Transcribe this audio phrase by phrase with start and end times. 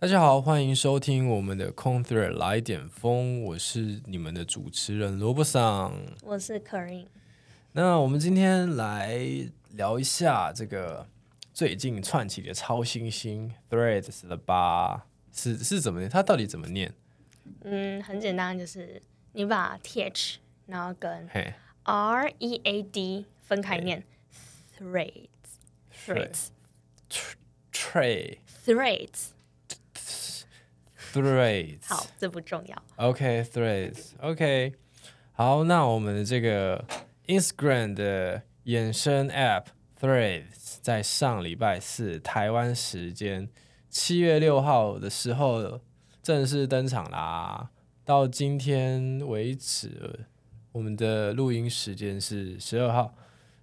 [0.00, 5.94] 大家好，欢迎收听我们的空 thread 来点风，我是你们的主持人罗伯桑。
[6.22, 7.04] 我是 Karin。
[7.72, 9.20] 那我们今天来
[9.72, 11.06] 聊一下这个
[11.52, 16.08] 最近串起的超新星 Threads 的吧，是是怎么念？
[16.08, 16.94] 它到底怎么念？
[17.64, 19.02] 嗯，很简单，就是
[19.34, 24.02] 你把 th 然后跟嘿 r e a d 分开念
[24.78, 25.18] ，threads
[25.94, 26.46] threads
[27.70, 29.32] Trey threads。
[31.12, 31.80] Threads。
[31.88, 32.82] 好，这不重要。
[32.96, 34.74] OK Threads OK，
[35.32, 36.84] 好，那我们的这个
[37.26, 39.64] Instagram 的衍生 App
[40.00, 43.48] Threads 在上礼拜四台湾时间
[43.88, 45.80] 七月六号的时候
[46.22, 47.70] 正式登场啦。
[48.04, 50.26] 到今天为止，
[50.72, 53.14] 我们的录音时间是十二号，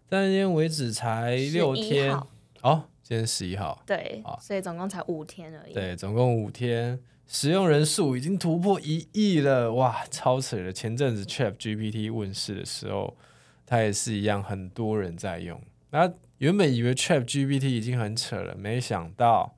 [0.08, 2.14] 但今天为止才六天
[2.62, 3.84] 哦，今天十一号。
[3.86, 5.74] 对好，所以总共才五天而已。
[5.74, 10.72] 对，总共五天，使用人数已经突破一亿了，哇，超扯了！
[10.72, 13.18] 前阵子 Chat GPT 问世的时候，
[13.66, 15.62] 它也是一样，很多人在用。
[15.92, 19.56] 那原本以为 Chat GPT 已经很扯了，没想到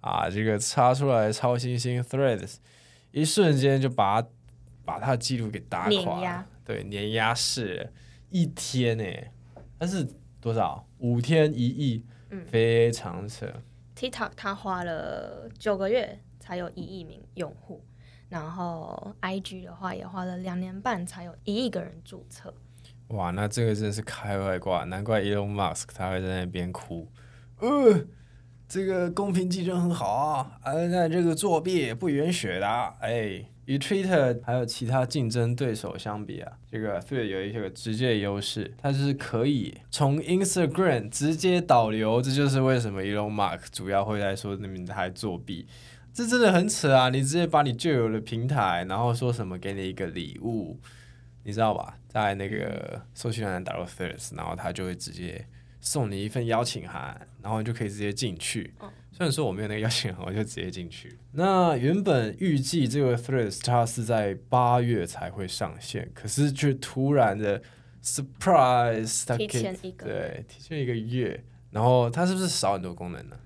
[0.00, 2.56] 啊，这个插出来的超新星 Threads，
[3.10, 4.28] 一瞬间就把它
[4.84, 7.90] 把它的记录给打垮了，对，碾压式了，
[8.30, 9.04] 一天呢、
[9.76, 10.06] 但是
[10.40, 10.86] 多少？
[10.98, 13.52] 五天一亿，嗯非常扯。
[13.98, 17.84] TikTok 它花了九个月才有一亿名用户，
[18.28, 22.54] 然后 IG 的话也花了两年半才有一亿个人注册。
[23.08, 27.10] 哇，那这个真是开外挂，难怪 Elon Musk 他会在那边哭。
[27.58, 28.06] 呃，
[28.68, 32.94] 这个公平竞争很好啊，啊，那这个作弊不允许的啊。
[33.00, 45.66] 哎，与 Twitter 还有其他竞争对手相比啊，这个 Thread 有一个直接优势，它就是可以从 Instagram 直接导流，这就是为什么 Elon Musk 主要会在说那边还作弊。
[46.14, 47.10] 这真的很扯啊！
[47.10, 50.80] 你直接把你旧有的平台，然后说什么给你一个礼物，
[51.44, 51.98] 你知道吧？
[52.08, 55.46] 在那个搜寻栏打入 Threads，然后他就会直接
[55.80, 58.74] 送你一份邀请函，然后你就可以直接进去。
[59.12, 61.18] 虽然说我没有那个邀请函，我就直接进去。
[61.32, 67.60] 那原本预计这个 Threads 它是在八月才会上线，可是却突然的
[68.02, 73.36] surprise，它提前一个对提前一个月，然后它是不是少很多功能呢？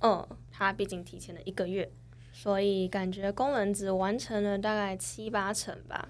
[0.00, 1.90] 嗯，它毕竟提前了一个月，
[2.32, 6.08] 所以感觉功能只完成了大概七八成吧。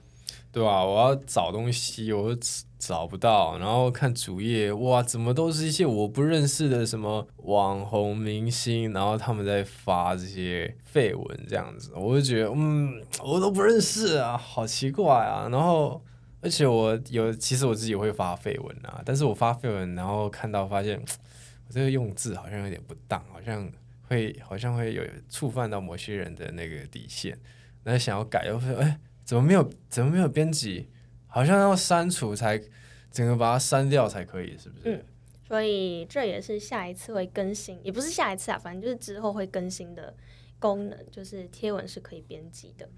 [0.56, 2.38] 对啊，我要找东西，我又
[2.78, 15.46] 找不到，然后看主页，哇，怎么都是一些我不认识的什么网红明星，然后他们在发这些绯闻这样子，我就觉得，嗯，我都不认识啊，好奇怪啊。
[15.52, 16.02] 然后，
[16.40, 20.98] 而且我有，其实我自己会发绯闻啊，但是我发绯闻，然后看到发现，
[21.68, 23.70] 我这个用字好像有点不当，好像
[24.08, 27.38] 会好像会有触犯到某些人的那个底线，
[27.84, 28.98] 那想要改，又发现，哎。
[29.26, 29.70] 怎么没有？
[29.90, 30.88] 怎么没有编辑？
[31.26, 32.58] 好像要删除才，
[33.10, 34.96] 整个把它删掉才可以，是不是？
[34.96, 35.04] 嗯
[35.46, 40.12] 所以这也是下一次会更新，也不是下一次啊，反正就是之后会更新的
[40.58, 42.88] 功能，就是贴文是可以编辑的。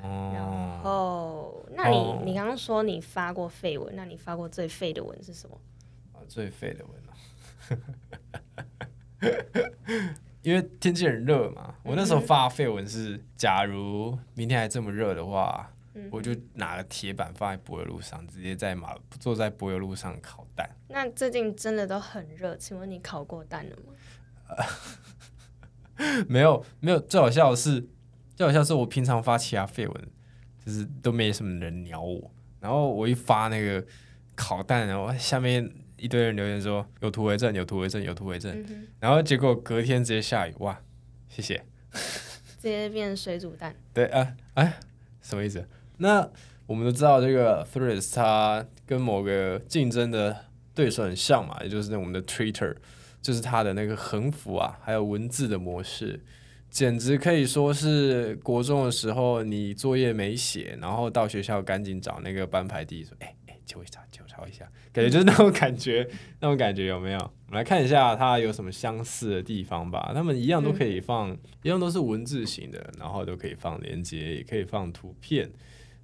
[0.00, 5.60] 然哦，后，那你、哦你刚刚说你发过废文，那你发过最废的文是什么？
[6.12, 7.10] 啊最废的文啊，
[10.42, 20.68] 因为天气很热嘛，我那时候发废文是，假如明天还这么热的话，嗯我就拿了铁板放在柏油路上，直接在马坐在柏油路上烤蛋。
[20.88, 23.92] 那最近真的都很热，请问你烤过蛋了吗？
[26.28, 27.88] 没有没有，最好笑的是，
[28.34, 30.08] 最好笑的是我平常发其他绯闻，
[30.64, 32.30] 就是都没什么人鸟我，
[32.60, 33.84] 然后我一发那个
[34.34, 40.78] 烤蛋，然后下面一堆人留言说有图为证，有图为证，有图为证，嗯，然后结果隔天直接下雨，哇，
[41.28, 41.64] 谢谢。
[42.60, 43.74] 直接变水煮蛋。
[43.94, 44.78] 对啊，哎，
[45.22, 45.66] 什么意思？
[45.98, 46.28] 那
[46.66, 50.36] 我们都知道这个 Threads 它跟某个竞争的
[50.74, 52.74] 对手很像嘛，也就是我们的 Twitter，
[53.22, 56.20] 就是它的那个横幅啊，还有文字的模式，
[56.68, 66.06] 简直可以说是国中的时候你作业没写，然后到学校赶紧找那个班排第一说，哎哎，借我一下，借我抄一下，感觉就是那种感觉，
[66.40, 67.18] 那种感觉有没有？
[67.18, 70.10] 我们来看一下它有什么相似的地方吧。
[70.12, 71.30] 它们一样都可以放，
[71.62, 75.48] 一样都是文字型的，然后都可以放连接，也可以放图片。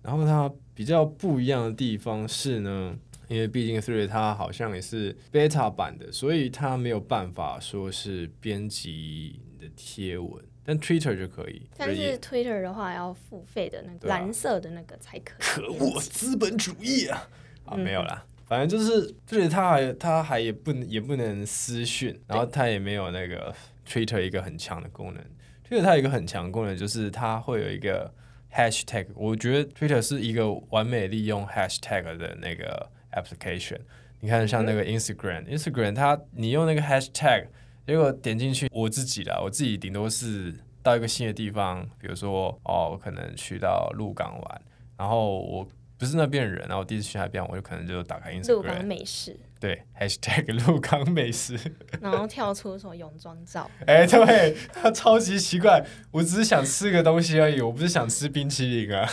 [0.03, 2.97] 然后它比较不一样的地方是呢，
[3.29, 11.69] 因为毕竟 Three 它好像也是 beta 版的，所以它没有办法说是编辑你的贴文，但 Twitter 就可以。
[11.77, 15.37] 但是 Twitter 的话要付费的那个蓝色的那个才可以。
[15.41, 17.29] 可恶，资本主义啊！
[17.65, 23.55] 啊，嗯没有啦，反正就是，就是他还他还也不能也不能私讯，然后他也没有那个
[23.87, 25.23] Twitter 一个很强的功能。
[25.69, 28.13] Twitter 它有一个很强功能，就是它会有一个
[28.53, 29.07] hashtag。
[29.15, 33.79] 我觉得 Twitter 是一个完美利用 hashtag 的那个 application。
[34.21, 37.47] 你看，像那个 Instagram，Instagram 它你用那个 hashtag，
[37.87, 44.63] 结果点进去，我自己啦，我自己顶多是到一个新的地方，比如说哦，我可能去到鹿港玩，
[44.97, 45.67] 然后我
[46.03, 51.57] 不是那边的人，然后第一次去那边，我就可能就打开鹿港 Instagram，美食，对 hashtag 鹿港美食。
[52.03, 55.87] 然后跳出什么泳装照，哎、对，它超级奇怪。
[56.11, 59.09] 我只是想吃个东西而已，我不是想吃冰淇淋啊。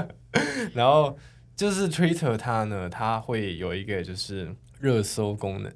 [0.76, 1.16] 然后
[1.56, 5.72] 就是 Twitter 它呢，它会有一个就是热搜功能。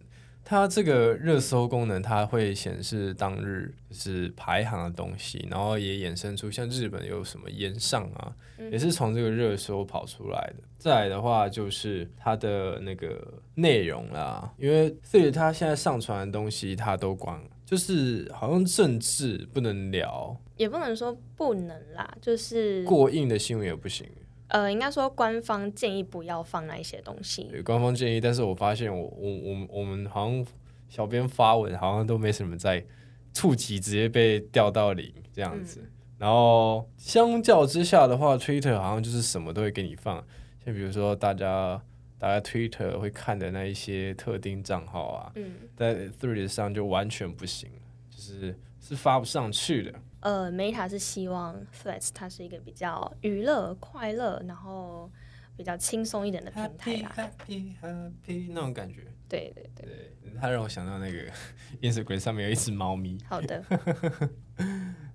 [0.50, 10.64] 它这个热搜功能，它会显示当日就是排行的东西，然后也衍生出像日本有什么烟上啊，也是从这个热搜跑出来的。
[10.76, 24.04] 再来的话就是它的那个内容啦，因为 Thread 它现在上传的东西它都管，就是好像政治不能聊，也不能说不能啦，就是过硬的新闻也不行。
[24.50, 27.44] 呃，应该说官方建议不要放那一些东西。
[27.44, 30.46] 对，官方建议，但是我发现我我我们我们好像
[30.88, 32.84] 小编发文好像都没什么在
[33.32, 35.88] 触及，直接被调到零这样子。
[36.18, 40.16] 然后相较之下的话，Twitter 好像就是什么都会给你放，
[40.64, 41.80] 像比如说大家
[42.18, 47.70] 大家 Twitter 会看的那一些特定账号啊，嗯，在 Thread 上就完全不行，
[48.10, 49.94] 就是是发不上去的。
[50.20, 55.10] 呃，Meta 是希望 Threads 它是一个比较娱乐、快乐，然后
[55.56, 57.12] 比较轻松一点的平台 Happy 啦。
[57.16, 61.30] Happy Happy 那种感觉，对对对，对，它让我想到那个
[61.80, 63.18] Instagram 上面有一只猫咪。
[63.26, 63.64] 好的，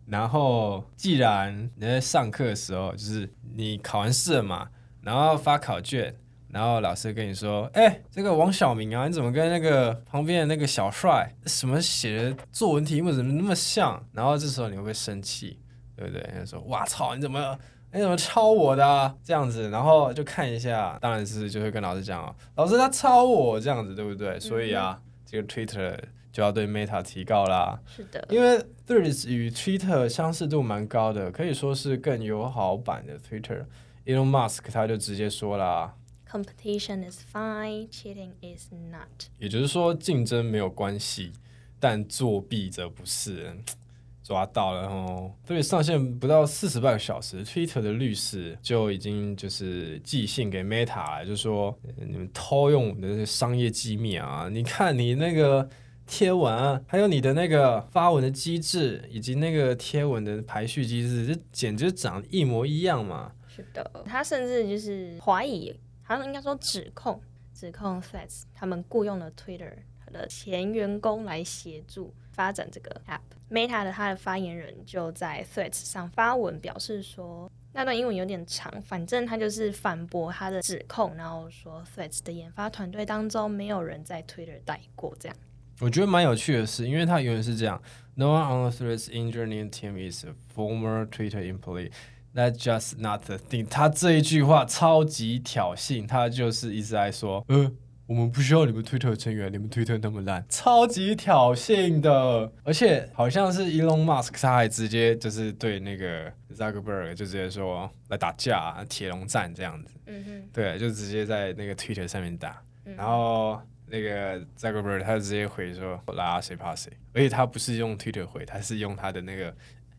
[0.08, 4.70] 然后，既然你在上课的时候，就是你考完试了嘛，
[5.02, 6.16] 然后发考卷，
[6.56, 15.60] 然后老师跟你说：“哎、这个王小明啊，你怎么跟那个旁边的那个小帅什么写的作文题目怎么那么像？”然后这时候你会不会生气？
[15.98, 16.30] 对不对？
[16.34, 17.60] 他说：“哇操，你怎么
[17.92, 24.40] 你怎么抄我的、啊？”这样子，然后就看一下，当然是就会跟老师讲哦，老师他抄我这样子，对不对？
[24.40, 26.00] 所以啊，这个 Twitter
[26.32, 27.78] 就要对 Meta 提告啦。
[27.86, 28.58] 是的，因为
[28.88, 33.66] Threads 与 Twitter 相似度蛮高的，可以说是更友好版的 Twitter。
[34.06, 35.92] Elon Musk 他就直接说啦，
[36.36, 39.08] Competition is fine, cheating is not。
[39.40, 41.32] 也就是说竞争没有关系，
[41.80, 43.56] 但作弊则不是。
[44.22, 45.32] 抓到了哦！
[45.46, 54.50] 所以上线不到四十八个小时，Twitter 的律师就已经就是寄信给 Meta，就说呃你们偷用我们的这个商业机密啊！
[54.52, 55.70] 你看你那个
[56.08, 63.32] 贴文啊，还有你的那个发文的机制，以及那个贴文的排序机制，这简直长得一模一样嘛！
[63.48, 65.72] 是的，他甚至就是怀疑，
[66.08, 67.20] 他应该说指控，
[67.54, 69.74] 指控 Threads 他们雇佣了 Twitter
[70.12, 73.20] 的前员工来协助发展这个 app。
[73.50, 85.36] Meta 的他的发言人就在 Threads 上发文表示说，那段英文有点长，反正他就是反驳他的指控，然后说 Threads 的研发团队当中没有人在 Twitter 待过，这样。
[85.80, 87.82] 我觉得蛮有趣的是，因为他原文是这样
[88.14, 91.92] ：No one on the Threads engineering team is a former Twitter employee.
[92.36, 93.66] That's just not the thing。
[93.68, 97.72] 他这一句话超级挑衅，他就是一直在说，呃，
[98.08, 102.52] 我们不需要你们 Twitter 成员，你们 Twitter 那么烂，超级挑衅的。
[102.64, 109.94] 而且好像是 Elon Musk 他还直接就是对那个 Zuckerberg 就直接说来打架、啊，铁笼战这样子。
[110.08, 119.56] 嗯哼，对，就直接在那个 Twitter 上面打，然后那个 Zuckerberg 他就直接回说拉谁怕谁，而且他不是用 Twitter 回，他是用他的那个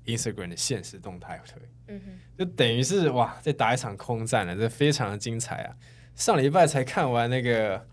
[0.06, 5.76] Instagram 的现实动态推，嗯哼，就等于是哇，在打一场空战了，这非常的精彩啊！
[6.14, 7.86] 上礼拜才看完那个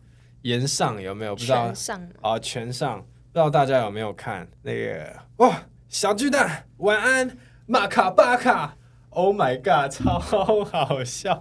[0.43, 1.35] 岩上有没有？
[1.35, 1.73] 不知道
[2.21, 5.63] 啊，全上不知道大家有没有看那个哇？
[5.89, 8.75] 小巨蛋晚安，马卡巴卡
[9.09, 10.17] ，Oh my god，超
[10.65, 11.39] 好笑。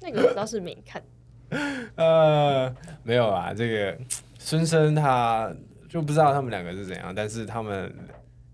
[0.00, 1.02] 那个我倒是没看。
[1.96, 3.98] 呃，没有啊，这个
[4.38, 5.52] 孙生他
[5.88, 7.94] 就不知道他们两个是怎样，但是他们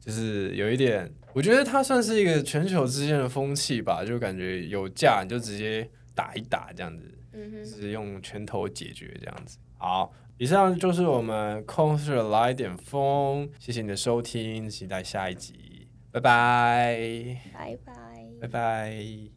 [0.06, 7.64] 就是有一点，我觉得它算是一个全球之间的风气吧，就感觉有架你就直接打一打这样子，嗯就。
[7.64, 9.58] 是用拳头解决这样子。
[9.78, 17.92] 好，以上就是我们空室的来点风，谢谢你的收听，期待下一集，拜拜，拜拜。
[18.40, 19.30] 拜拜。